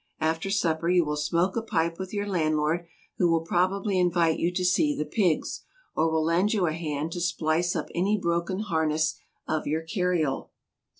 After 0.19 0.49
supper 0.49 0.89
you 0.89 1.05
will 1.05 1.15
smoke 1.15 1.55
a 1.55 1.61
pipe 1.61 1.99
with 1.99 2.11
your 2.11 2.25
landlord, 2.25 2.87
who 3.19 3.29
will 3.29 3.41
probably 3.45 3.99
invite 3.99 4.39
you 4.39 4.51
to 4.51 4.65
see 4.65 4.95
the 4.97 5.05
pigs, 5.05 5.61
or 5.95 6.09
will 6.09 6.23
lend 6.23 6.53
you 6.53 6.65
a 6.65 6.73
hand 6.73 7.11
to 7.11 7.21
splice 7.21 7.75
up 7.75 7.85
any 7.93 8.17
broken 8.19 8.61
harness 8.61 9.19
of 9.47 9.67
your 9.67 9.83
carriole. 9.83 10.49